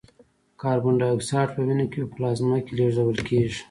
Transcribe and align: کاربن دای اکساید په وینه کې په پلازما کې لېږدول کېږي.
کاربن 0.61 0.95
دای 0.99 1.11
اکساید 1.15 1.49
په 1.55 1.59
وینه 1.67 1.85
کې 1.91 1.99
په 2.03 2.09
پلازما 2.15 2.57
کې 2.65 2.71
لېږدول 2.77 3.17
کېږي. 3.27 3.59